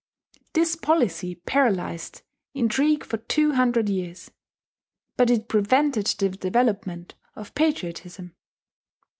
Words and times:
This 0.53 0.75
policy 0.75 1.35
paralyzed 1.35 2.23
intrigue 2.55 3.03
for 3.03 3.17
two 3.17 3.51
hundred 3.51 3.87
years; 3.87 4.31
but 5.15 5.29
it 5.29 5.47
prevented 5.47 6.07
the 6.07 6.29
development 6.29 7.13
of 7.35 7.53
patriotism. 7.53 8.33